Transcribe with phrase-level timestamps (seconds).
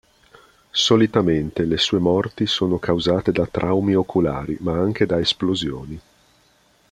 [0.71, 5.99] Solitamente le sue morti sono causate da traumi oculari, ma anche da esplosioni.